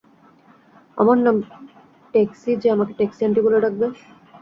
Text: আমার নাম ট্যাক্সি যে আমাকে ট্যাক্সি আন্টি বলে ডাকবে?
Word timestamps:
আমার 0.97 1.17
নাম 1.19 1.35
ট্যাক্সি 2.13 2.51
যে 2.61 2.67
আমাকে 2.71 2.93
ট্যাক্সি 2.99 3.21
আন্টি 3.25 3.41
বলে 3.45 3.57
ডাকবে? 3.63 3.85